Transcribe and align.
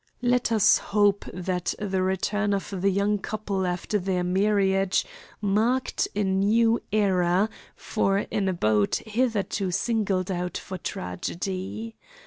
Let 0.23 0.51
us 0.51 0.79
hope 0.79 1.25
that 1.31 1.75
the 1.77 2.01
return 2.01 2.55
of 2.55 2.73
the 2.81 2.89
young 2.89 3.19
couple 3.19 3.67
after 3.67 3.99
their 3.99 4.23
marriage 4.23 5.05
marked 5.41 6.07
a 6.15 6.23
new 6.23 6.81
era 6.91 7.47
for 7.75 8.25
an 8.31 8.49
abode 8.49 8.95
hitherto 9.05 9.69
singled 9.69 10.31
out 10.31 10.57
for 10.57 10.79
tragedy. 10.79 11.97